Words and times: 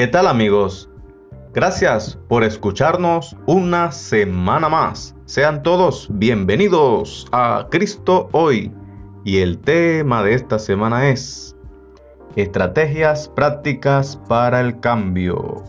¿Qué 0.00 0.06
tal 0.06 0.28
amigos? 0.28 0.88
Gracias 1.52 2.18
por 2.26 2.42
escucharnos 2.42 3.36
una 3.44 3.92
semana 3.92 4.70
más. 4.70 5.14
Sean 5.26 5.62
todos 5.62 6.08
bienvenidos 6.12 7.26
a 7.32 7.66
Cristo 7.70 8.30
hoy. 8.32 8.74
Y 9.26 9.40
el 9.40 9.58
tema 9.58 10.22
de 10.22 10.32
esta 10.32 10.58
semana 10.58 11.10
es 11.10 11.54
Estrategias 12.34 13.28
prácticas 13.28 14.18
para 14.26 14.62
el 14.62 14.80
cambio. 14.80 15.64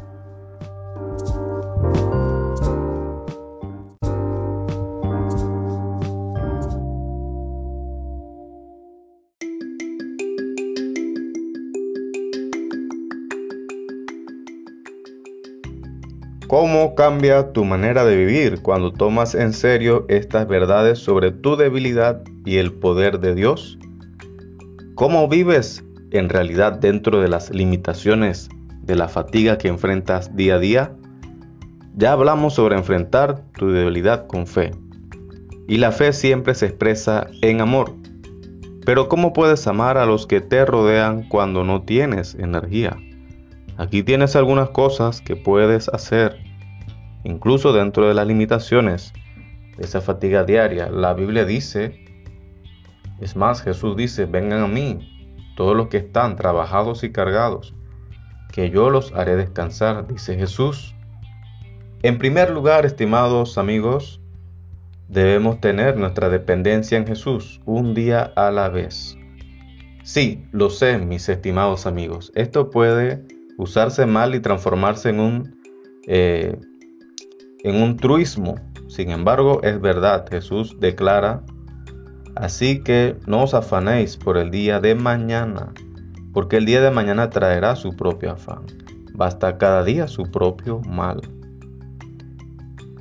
¿Cómo 16.52 16.96
cambia 16.96 17.54
tu 17.54 17.64
manera 17.64 18.04
de 18.04 18.18
vivir 18.18 18.62
cuando 18.62 18.92
tomas 18.92 19.36
en 19.36 19.54
serio 19.54 20.06
estas 20.10 20.50
verdades 20.50 21.00
sobre 21.00 21.32
tu 21.32 21.56
debilidad 21.56 22.24
y 22.44 22.58
el 22.58 22.74
poder 22.74 23.22
de 23.22 23.36
Dios? 23.36 23.80
¿Cómo 24.96 25.30
vives 25.30 25.82
en 26.12 26.28
realidad 26.28 26.74
dentro 26.74 27.22
de 27.22 27.30
las 27.30 27.52
limitaciones 27.52 28.50
de 28.82 28.98
la 28.98 29.08
fatiga 29.08 29.58
que 29.58 29.70
enfrentas 29.70 30.36
día 30.36 30.56
a 30.56 30.60
día? 30.60 30.94
Ya 31.96 32.12
hablamos 32.12 32.56
sobre 32.56 32.76
enfrentar 32.76 33.46
tu 33.54 33.72
debilidad 33.72 34.28
con 34.28 34.46
fe. 34.46 34.72
Y 35.70 35.78
la 35.78 35.94
fe 35.94 36.12
siempre 36.12 36.54
se 36.54 36.66
expresa 36.66 37.28
en 37.42 37.62
amor. 37.62 37.96
Pero 38.86 39.08
¿cómo 39.08 39.32
puedes 39.32 39.68
amar 39.68 39.98
a 39.98 40.06
los 40.06 40.28
que 40.28 40.42
te 40.42 40.66
rodean 40.66 41.30
cuando 41.30 41.64
no 41.64 41.84
tienes 41.84 42.36
energía? 42.36 42.98
Aquí 43.82 44.04
tienes 44.04 44.36
algunas 44.36 44.70
cosas 44.70 45.22
que 45.22 45.36
puedes 45.36 45.90
hacer, 45.90 46.38
incluso 47.24 47.74
dentro 47.74 48.08
de 48.08 48.14
las 48.14 48.28
limitaciones 48.28 49.14
de 49.78 49.84
esa 49.84 50.02
fatiga 50.02 50.44
diaria. 50.44 50.90
La 50.90 51.14
Biblia 51.14 51.46
dice, 51.46 52.06
es 53.20 53.36
más, 53.36 53.62
Jesús 53.62 53.96
dice, 53.96 54.26
vengan 54.26 54.64
a 54.64 54.68
mí, 54.68 55.34
todos 55.56 55.76
los 55.76 55.88
que 55.88 55.98
están 55.98 56.36
trabajados 56.36 57.04
y 57.04 57.12
cargados, 57.12 57.76
que 58.52 58.70
yo 58.70 58.90
los 58.90 59.14
haré 59.14 59.36
descansar, 59.36 60.08
dice 60.08 60.36
Jesús. 60.36 60.96
En 62.04 62.18
primer 62.18 62.50
lugar, 62.50 62.86
estimados 62.86 63.58
amigos, 63.58 64.22
debemos 65.08 65.60
tener 65.60 65.98
nuestra 65.98 66.30
dependencia 66.30 66.98
en 66.98 67.06
Jesús 67.06 67.62
un 67.66 67.94
día 67.94 68.32
a 68.36 68.50
la 68.50 68.70
vez. 68.70 69.18
Sí, 70.04 70.48
lo 70.52 70.70
sé, 70.70 70.98
mis 70.98 71.30
estimados 71.30 71.86
amigos, 71.86 72.32
esto 72.34 72.70
puede 72.72 73.24
usarse 73.58 74.06
mal 74.08 74.34
y 74.34 74.40
transformarse 74.40 75.10
en 75.10 75.20
un, 75.20 75.62
eh, 76.08 76.58
en 77.64 77.82
un 77.82 77.98
truismo. 77.98 78.56
Sin 78.88 79.12
embargo, 79.12 79.62
es 79.64 79.80
verdad, 79.80 80.26
Jesús 80.30 80.76
declara, 80.80 81.44
así 82.36 82.82
que 82.84 83.16
no 83.26 83.44
os 83.44 83.54
afanéis 83.54 84.18
por 84.18 84.38
el 84.38 84.52
día 84.52 84.80
de 84.80 84.96
mañana, 84.96 85.74
porque 86.34 86.58
el 86.58 86.66
día 86.66 86.82
de 86.82 86.92
mañana 86.92 87.30
traerá 87.30 87.76
su 87.76 87.96
propio 87.96 88.32
afán. 88.32 88.64
Basta 89.14 89.58
cada 89.58 89.84
día 89.84 90.08
su 90.08 90.24
propio 90.24 90.82
mal. 90.82 91.22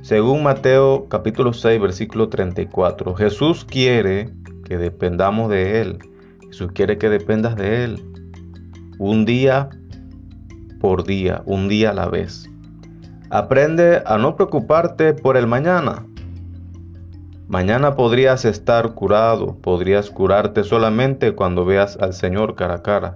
Según 0.01 0.43
Mateo 0.43 1.07
capítulo 1.07 1.53
6 1.53 1.79
versículo 1.79 2.29
34, 2.29 3.15
Jesús 3.15 3.65
quiere 3.65 4.29
que 4.65 4.77
dependamos 4.77 5.49
de 5.49 5.81
Él. 5.81 5.99
Jesús 6.47 6.71
quiere 6.73 6.97
que 6.97 7.09
dependas 7.09 7.55
de 7.55 7.83
Él. 7.83 8.03
Un 8.97 9.25
día 9.25 9.69
por 10.79 11.05
día, 11.05 11.43
un 11.45 11.69
día 11.69 11.91
a 11.91 11.93
la 11.93 12.07
vez. 12.07 12.50
Aprende 13.33 14.03
a 14.05 14.17
no 14.17 14.35
preocuparte 14.35 15.13
por 15.13 15.37
el 15.37 15.47
mañana. 15.47 16.05
Mañana 17.47 17.95
podrías 17.95 18.43
estar 18.43 18.93
curado, 18.93 19.55
podrías 19.61 20.09
curarte 20.09 20.65
solamente 20.65 21.33
cuando 21.33 21.63
veas 21.63 21.95
al 22.01 22.13
Señor 22.13 22.55
cara 22.55 22.73
a 22.73 22.83
cara. 22.83 23.15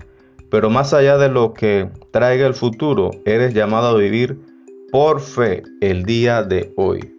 Pero 0.49 0.69
más 0.69 0.93
allá 0.93 1.17
de 1.17 1.27
lo 1.27 1.51
que 1.53 1.89
traiga 2.11 2.47
el 2.47 2.53
futuro, 2.53 3.11
eres 3.25 3.53
llamado 3.53 3.89
a 3.89 3.99
vivir 3.99 4.39
por 4.89 5.19
fe 5.19 5.63
el 5.81 6.05
día 6.05 6.43
de 6.43 6.71
hoy. 6.77 7.13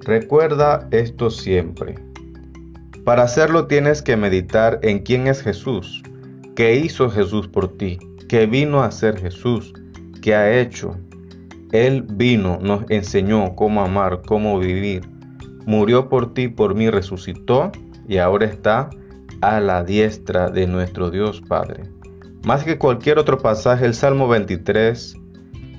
Recuerda 0.00 0.88
esto 0.90 1.30
siempre. 1.30 1.94
Para 3.04 3.22
hacerlo 3.22 3.68
tienes 3.68 4.02
que 4.02 4.16
meditar 4.16 4.80
en 4.82 5.04
quién 5.04 5.28
es 5.28 5.40
Jesús, 5.40 6.02
qué 6.56 6.74
hizo 6.74 7.10
Jesús 7.10 7.46
por 7.46 7.76
ti, 7.78 7.96
que 8.28 8.46
vino 8.46 8.82
a 8.82 8.90
ser 8.90 9.20
Jesús, 9.20 9.72
que 10.20 10.34
ha 10.34 10.58
hecho. 10.58 10.96
Él 11.72 12.02
vino, 12.02 12.58
nos 12.60 12.90
enseñó 12.90 13.54
cómo 13.54 13.82
amar, 13.82 14.22
cómo 14.26 14.58
vivir. 14.58 15.08
Murió 15.66 16.08
por 16.08 16.32
ti, 16.32 16.48
por 16.48 16.74
mí, 16.74 16.88
resucitó 16.90 17.72
y 18.08 18.18
ahora 18.18 18.46
está 18.46 18.90
a 19.40 19.60
la 19.60 19.84
diestra 19.84 20.50
de 20.50 20.66
nuestro 20.66 21.10
Dios 21.10 21.42
Padre. 21.46 21.84
Más 22.44 22.64
que 22.64 22.78
cualquier 22.78 23.18
otro 23.18 23.38
pasaje, 23.38 23.84
el 23.84 23.94
Salmo 23.94 24.28
23 24.28 25.16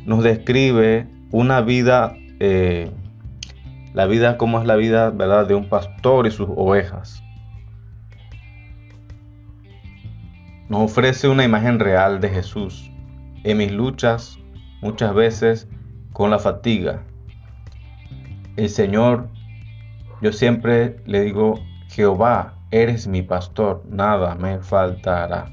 nos 0.06 0.24
describe 0.24 1.08
una 1.32 1.62
vida, 1.62 2.14
eh, 2.40 2.92
la 3.94 4.06
vida 4.06 4.38
como 4.38 4.60
es 4.60 4.66
la 4.66 4.76
vida, 4.76 5.10
¿verdad?, 5.10 5.48
de 5.48 5.56
un 5.56 5.70
pastor 5.70 6.28
y 6.28 6.32
sus 6.32 6.48
ovejas. 6.56 7.24
nos 10.70 10.84
ofrece 10.84 11.28
una 11.28 11.44
imagen 11.44 11.80
real 11.80 12.22
de 12.22 12.30
Jesús. 12.30 12.92
En 13.44 13.58
mis 13.58 13.72
luchas, 13.72 14.38
muchas 14.82 15.14
veces 15.16 15.68
con 16.14 16.30
la 16.30 16.40
fatiga, 16.40 17.03
el 18.56 18.70
Señor, 18.70 19.30
yo 20.22 20.34
siempre 20.34 20.97
le 21.06 21.22
digo, 21.22 21.59
Jehová, 21.88 22.56
eres 22.72 23.08
mi 23.08 23.22
pastor, 23.22 23.84
nada 23.90 24.36
me 24.36 24.59
faltará. 24.59 25.52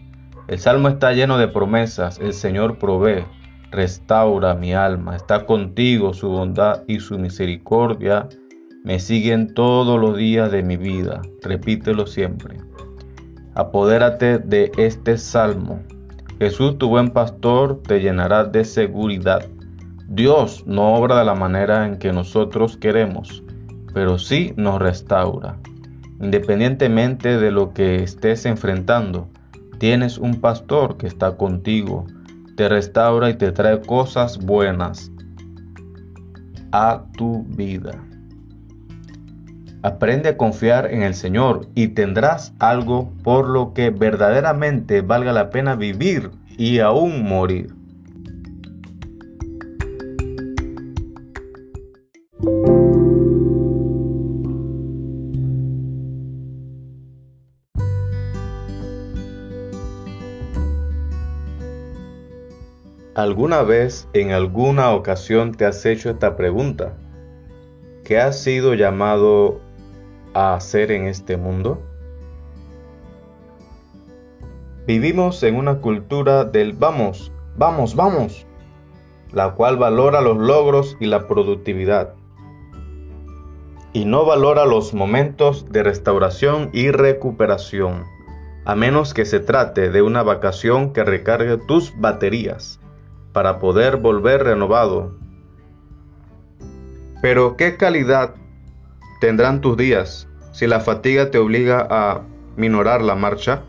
El 0.48 0.58
salmo 0.58 0.88
está 0.88 1.12
lleno 1.12 1.38
de 1.38 1.48
promesas, 1.48 2.18
el 2.18 2.32
Señor 2.32 2.78
provee, 2.78 3.24
restaura 3.70 4.54
mi 4.54 4.74
alma, 4.74 5.16
está 5.16 5.46
contigo, 5.46 6.14
su 6.14 6.28
bondad 6.28 6.82
y 6.86 7.00
su 7.00 7.18
misericordia 7.18 8.28
me 8.86 9.00
siguen 9.00 9.52
todos 9.54 10.00
los 10.00 10.16
días 10.16 10.52
de 10.52 10.62
mi 10.62 10.76
vida, 10.76 11.20
repítelo 11.42 12.06
siempre. 12.06 12.58
Apodérate 13.54 14.38
de 14.38 14.70
este 14.76 15.18
salmo. 15.18 15.80
Jesús, 16.38 16.78
tu 16.78 16.88
buen 16.88 17.10
pastor, 17.10 17.82
te 17.82 18.00
llenará 18.00 18.44
de 18.44 18.64
seguridad. 18.64 19.44
Dios 20.08 20.64
no 20.66 20.94
obra 20.94 21.18
de 21.18 21.24
la 21.24 21.34
manera 21.34 21.84
en 21.84 21.98
que 21.98 22.12
nosotros 22.12 22.76
queremos, 22.76 23.42
pero 23.92 24.18
sí 24.18 24.52
nos 24.56 24.80
restaura. 24.80 25.58
Independientemente 26.20 27.38
de 27.38 27.50
lo 27.50 27.72
que 27.74 28.04
estés 28.04 28.46
enfrentando, 28.46 29.28
tienes 29.78 30.16
un 30.18 30.40
pastor 30.40 30.96
que 30.96 31.08
está 31.08 31.36
contigo, 31.36 32.06
te 32.56 32.68
restaura 32.68 33.30
y 33.30 33.34
te 33.34 33.50
trae 33.50 33.80
cosas 33.80 34.38
buenas 34.38 35.10
a 36.70 37.02
tu 37.16 37.44
vida. 37.44 38.00
Aprende 39.82 40.30
a 40.30 40.36
confiar 40.36 40.92
en 40.92 41.02
el 41.02 41.14
Señor 41.14 41.68
y 41.74 41.88
tendrás 41.88 42.54
algo 42.60 43.12
por 43.24 43.48
lo 43.48 43.74
que 43.74 43.90
verdaderamente 43.90 45.00
valga 45.00 45.32
la 45.32 45.50
pena 45.50 45.74
vivir 45.74 46.30
y 46.56 46.78
aún 46.78 47.24
morir. 47.28 47.74
¿Alguna 63.26 63.62
vez, 63.64 64.08
en 64.12 64.30
alguna 64.30 64.92
ocasión, 64.92 65.50
te 65.50 65.64
has 65.64 65.84
hecho 65.84 66.10
esta 66.10 66.36
pregunta? 66.36 66.96
¿Qué 68.04 68.20
has 68.20 68.40
sido 68.40 68.74
llamado 68.74 69.60
a 70.32 70.54
hacer 70.54 70.92
en 70.92 71.06
este 71.06 71.36
mundo? 71.36 71.82
Vivimos 74.86 75.42
en 75.42 75.56
una 75.56 75.80
cultura 75.80 76.44
del 76.44 76.72
vamos, 76.74 77.32
vamos, 77.56 77.96
vamos, 77.96 78.46
la 79.32 79.54
cual 79.54 79.76
valora 79.76 80.20
los 80.20 80.36
logros 80.36 80.96
y 81.00 81.06
la 81.06 81.26
productividad 81.26 82.14
y 83.92 84.04
no 84.04 84.24
valora 84.24 84.66
los 84.66 84.94
momentos 84.94 85.66
de 85.72 85.82
restauración 85.82 86.70
y 86.72 86.92
recuperación, 86.92 88.04
a 88.64 88.76
menos 88.76 89.14
que 89.14 89.24
se 89.24 89.40
trate 89.40 89.90
de 89.90 90.02
una 90.02 90.22
vacación 90.22 90.92
que 90.92 91.02
recargue 91.02 91.56
tus 91.66 91.92
baterías 91.98 92.78
para 93.36 93.58
poder 93.58 93.98
volver 93.98 94.44
renovado. 94.44 95.12
Pero 97.20 97.58
¿qué 97.58 97.76
calidad 97.76 98.34
tendrán 99.20 99.60
tus 99.60 99.76
días 99.76 100.26
si 100.52 100.66
la 100.66 100.80
fatiga 100.80 101.30
te 101.30 101.36
obliga 101.36 101.86
a 101.90 102.22
minorar 102.56 103.02
la 103.02 103.14
marcha? 103.14 103.64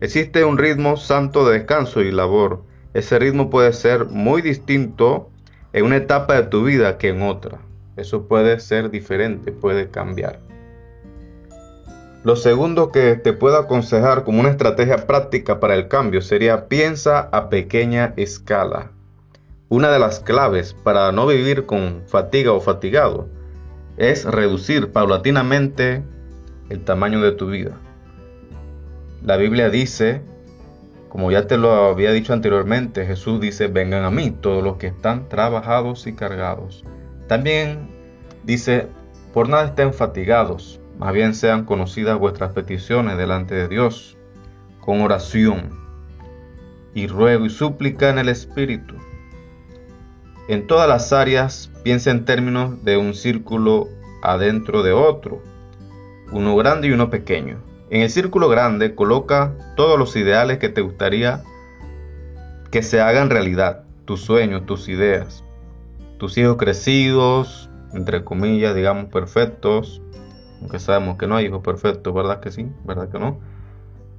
Existe 0.00 0.42
un 0.42 0.56
ritmo 0.56 0.96
santo 0.96 1.46
de 1.46 1.58
descanso 1.58 2.00
y 2.00 2.10
labor 2.10 2.62
ese 2.94 3.18
ritmo 3.18 3.50
puede 3.50 3.74
ser 3.74 4.06
muy 4.06 4.40
distinto 4.40 5.28
en 5.74 5.84
una 5.84 5.96
etapa 5.96 6.36
de 6.36 6.44
tu 6.44 6.64
vida 6.64 6.96
que 6.96 7.10
en 7.10 7.20
otra. 7.20 7.60
Eso 7.98 8.26
puede 8.26 8.58
ser 8.58 8.90
diferente, 8.90 9.52
puede 9.52 9.90
cambiar. 9.90 10.40
Lo 12.24 12.36
segundo 12.36 12.90
que 12.90 13.16
te 13.16 13.34
puedo 13.34 13.58
aconsejar 13.58 14.24
como 14.24 14.40
una 14.40 14.48
estrategia 14.48 15.06
práctica 15.06 15.60
para 15.60 15.74
el 15.74 15.88
cambio 15.88 16.22
sería 16.22 16.68
piensa 16.68 17.28
a 17.32 17.50
pequeña 17.50 18.14
escala. 18.16 18.92
Una 19.70 19.90
de 19.90 19.98
las 20.00 20.20
claves 20.20 20.74
para 20.74 21.12
no 21.12 21.26
vivir 21.26 21.64
con 21.64 22.02
fatiga 22.06 22.52
o 22.52 22.60
fatigado 22.60 23.28
es 23.96 24.24
reducir 24.24 24.90
paulatinamente 24.90 26.02
el 26.68 26.84
tamaño 26.84 27.22
de 27.22 27.32
tu 27.32 27.46
vida. 27.46 27.78
La 29.22 29.36
Biblia 29.36 29.70
dice 29.70 30.22
como 31.08 31.30
ya 31.30 31.46
te 31.46 31.56
lo 31.56 31.72
había 31.72 32.10
dicho 32.10 32.32
anteriormente, 32.32 33.06
Jesús 33.06 33.40
dice, 33.40 33.68
vengan 33.68 34.04
a 34.04 34.10
mí 34.10 34.32
todos 34.32 34.62
los 34.62 34.76
que 34.76 34.88
están 34.88 35.28
trabajados 35.28 36.06
y 36.08 36.14
cargados. 36.14 36.84
También 37.28 37.90
dice, 38.44 38.88
por 39.32 39.48
nada 39.48 39.66
estén 39.66 39.92
fatigados, 39.94 40.80
más 40.98 41.12
bien 41.12 41.34
sean 41.34 41.64
conocidas 41.64 42.18
vuestras 42.18 42.52
peticiones 42.54 43.18
delante 43.18 43.54
de 43.54 43.68
Dios, 43.68 44.16
con 44.80 45.00
oración 45.00 45.70
y 46.92 47.06
ruego 47.06 47.46
y 47.46 47.50
súplica 47.50 48.10
en 48.10 48.18
el 48.18 48.28
Espíritu. 48.28 48.94
En 50.50 50.66
todas 50.66 50.88
las 50.88 51.12
áreas 51.12 51.70
piensa 51.84 52.10
en 52.10 52.24
términos 52.24 52.82
de 52.84 52.96
un 52.96 53.14
círculo 53.14 53.86
adentro 54.20 54.82
de 54.82 54.92
otro, 54.92 55.40
uno 56.32 56.56
grande 56.56 56.88
y 56.88 56.90
uno 56.90 57.08
pequeño. 57.08 57.58
En 57.88 58.02
el 58.02 58.10
círculo 58.10 58.48
grande 58.48 58.96
coloca 58.96 59.54
todos 59.76 59.96
los 59.96 60.16
ideales 60.16 60.58
que 60.58 60.68
te 60.68 60.80
gustaría 60.80 61.44
que 62.72 62.82
se 62.82 63.00
hagan 63.00 63.30
realidad, 63.30 63.84
tus 64.06 64.22
sueños, 64.22 64.66
tus 64.66 64.88
ideas, 64.88 65.44
tus 66.18 66.36
hijos 66.36 66.56
crecidos, 66.56 67.70
entre 67.92 68.24
comillas, 68.24 68.74
digamos, 68.74 69.04
perfectos, 69.04 70.02
aunque 70.60 70.80
sabemos 70.80 71.16
que 71.16 71.28
no 71.28 71.36
hay 71.36 71.46
hijos 71.46 71.62
perfectos, 71.62 72.12
¿verdad 72.12 72.40
que 72.40 72.50
sí? 72.50 72.66
¿Verdad 72.84 73.08
que 73.08 73.20
no? 73.20 73.38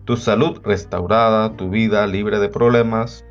Tu 0.06 0.16
salud 0.16 0.62
restaurada, 0.63 1.57
tu 1.57 1.69
vida 1.69 2.07
libre 2.07 2.39
de 2.39 2.48
problemas. 2.48 3.25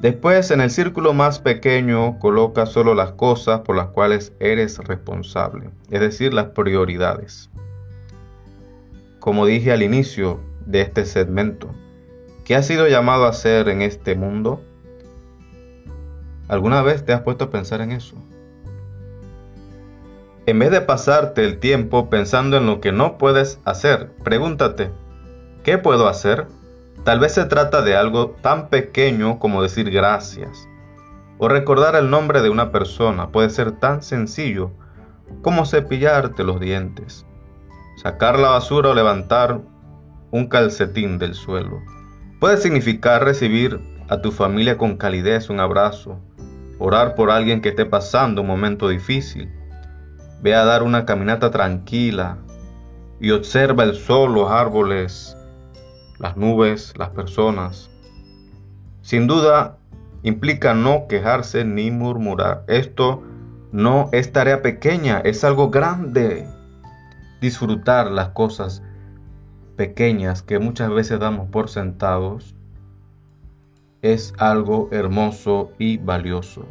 Después, 0.00 0.50
en 0.50 0.60
el 0.60 0.70
círculo 0.70 1.14
más 1.14 1.38
pequeño, 1.38 2.18
coloca 2.18 2.66
solo 2.66 2.94
las 2.94 3.12
cosas 3.12 3.60
por 3.60 3.76
las 3.76 3.88
cuales 3.88 4.32
eres 4.40 4.78
responsable, 4.78 5.70
es 5.90 6.00
decir, 6.00 6.34
las 6.34 6.46
prioridades. 6.46 7.50
Como 9.20 9.46
dije 9.46 9.72
al 9.72 9.82
inicio 9.82 10.40
de 10.66 10.82
este 10.82 11.06
segmento, 11.06 11.70
¿qué 12.44 12.54
has 12.56 12.66
sido 12.66 12.86
llamado 12.88 13.24
a 13.24 13.30
hacer 13.30 13.70
en 13.70 13.80
este 13.80 14.14
mundo? 14.14 14.62
¿Alguna 16.46 16.82
vez 16.82 17.04
te 17.04 17.12
has 17.14 17.22
puesto 17.22 17.46
a 17.46 17.50
pensar 17.50 17.80
en 17.80 17.92
eso? 17.92 18.16
En 20.44 20.58
vez 20.58 20.70
de 20.70 20.80
pasarte 20.82 21.44
el 21.44 21.58
tiempo 21.58 22.08
pensando 22.08 22.58
en 22.58 22.66
lo 22.66 22.80
que 22.80 22.92
no 22.92 23.18
puedes 23.18 23.58
hacer, 23.64 24.12
pregúntate, 24.22 24.90
¿qué 25.64 25.78
puedo 25.78 26.06
hacer? 26.06 26.46
Tal 27.06 27.18
vez 27.18 27.32
se 27.32 27.46
trata 27.46 27.80
de 27.80 27.96
algo 27.96 28.32
tan 28.42 28.68
pequeño 28.68 29.38
como 29.38 29.62
decir 29.62 29.90
gracias. 29.90 30.68
O 31.38 31.48
recordar 31.48 31.96
el 31.96 32.10
nombre 32.10 32.42
de 32.42 32.50
una 32.50 32.70
persona 32.70 33.30
puede 33.30 33.48
ser 33.48 33.72
tan 33.72 34.02
sencillo 34.02 34.72
como 35.40 35.64
cepillarte 35.64 36.44
los 36.44 36.60
dientes 36.60 37.26
sacar 37.96 38.38
la 38.38 38.50
basura 38.50 38.90
o 38.90 38.94
levantar 38.94 39.60
un 40.30 40.46
calcetín 40.46 41.18
del 41.18 41.34
suelo. 41.34 41.82
Puede 42.40 42.58
significar 42.58 43.24
recibir 43.24 43.80
a 44.08 44.20
tu 44.20 44.30
familia 44.30 44.76
con 44.78 44.96
calidez 44.96 45.50
un 45.50 45.60
abrazo, 45.60 46.20
orar 46.78 47.14
por 47.14 47.30
alguien 47.30 47.60
que 47.60 47.70
esté 47.70 47.86
pasando 47.86 48.42
un 48.42 48.46
momento 48.46 48.88
difícil. 48.88 49.50
Ve 50.42 50.54
a 50.54 50.64
dar 50.64 50.82
una 50.82 51.06
caminata 51.06 51.50
tranquila 51.50 52.38
y 53.18 53.30
observa 53.30 53.84
el 53.84 53.96
sol, 53.96 54.34
los 54.34 54.50
árboles, 54.50 55.35
las 56.18 56.36
nubes, 56.36 56.94
las 56.96 57.10
personas. 57.10 57.90
Sin 59.02 59.26
duda, 59.26 59.78
implica 60.22 60.74
no 60.74 61.06
quejarse 61.08 61.64
ni 61.64 61.90
murmurar. 61.90 62.64
Esto 62.66 63.22
no 63.72 64.08
es 64.12 64.32
tarea 64.32 64.62
pequeña, 64.62 65.20
es 65.20 65.44
algo 65.44 65.70
grande 65.70 66.48
disfrutar 67.40 68.10
las 68.10 68.30
cosas 68.30 68.82
pequeñas 69.76 70.42
que 70.42 70.58
muchas 70.58 70.90
veces 70.90 71.20
damos 71.20 71.48
por 71.50 71.68
sentados 71.68 72.56
es 74.02 74.32
algo 74.38 74.88
hermoso 74.92 75.72
y 75.78 75.98
valioso. 75.98 76.64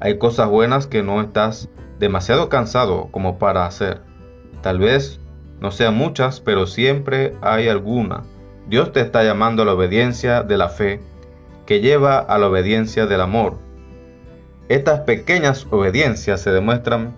Hay 0.00 0.18
cosas 0.18 0.48
buenas 0.48 0.86
que 0.86 1.02
no 1.02 1.20
estás 1.20 1.68
demasiado 1.98 2.48
cansado 2.48 3.08
como 3.10 3.38
para 3.38 3.66
hacer. 3.66 4.00
Tal 4.62 4.78
vez 4.78 5.20
no 5.64 5.70
sean 5.70 5.94
muchas, 5.94 6.40
pero 6.40 6.66
siempre 6.66 7.34
hay 7.40 7.68
alguna. 7.68 8.24
Dios 8.68 8.92
te 8.92 9.00
está 9.00 9.24
llamando 9.24 9.62
a 9.62 9.64
la 9.64 9.72
obediencia 9.72 10.42
de 10.42 10.58
la 10.58 10.68
fe 10.68 11.00
que 11.64 11.80
lleva 11.80 12.18
a 12.18 12.36
la 12.36 12.48
obediencia 12.48 13.06
del 13.06 13.22
amor. 13.22 13.56
Estas 14.68 15.00
pequeñas 15.00 15.66
obediencias 15.70 16.42
se 16.42 16.50
demuestran 16.50 17.16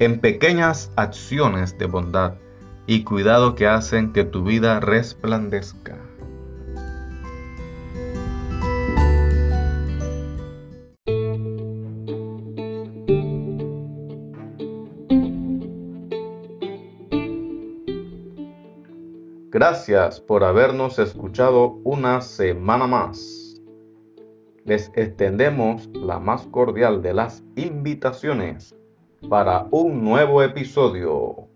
en 0.00 0.20
pequeñas 0.20 0.92
acciones 0.96 1.78
de 1.78 1.86
bondad 1.86 2.34
y 2.86 3.04
cuidado 3.04 3.54
que 3.54 3.66
hacen 3.66 4.12
que 4.12 4.24
tu 4.24 4.44
vida 4.44 4.80
resplandezca. 4.80 5.96
Gracias 19.50 20.20
por 20.20 20.44
habernos 20.44 20.98
escuchado 20.98 21.80
una 21.82 22.20
semana 22.20 22.86
más. 22.86 23.58
Les 24.66 24.92
extendemos 24.94 25.88
la 25.94 26.18
más 26.18 26.46
cordial 26.48 27.00
de 27.00 27.14
las 27.14 27.42
invitaciones 27.56 28.76
para 29.30 29.66
un 29.70 30.04
nuevo 30.04 30.42
episodio. 30.42 31.48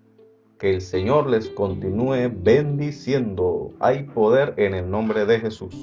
Que 0.59 0.71
el 0.71 0.81
Señor 0.81 1.29
les 1.29 1.51
continúe 1.51 2.31
bendiciendo. 2.35 3.75
Hay 3.79 4.05
poder 4.05 4.55
en 4.57 4.73
el 4.73 4.91
nombre 4.91 5.27
de 5.27 5.41
Jesús. 5.41 5.75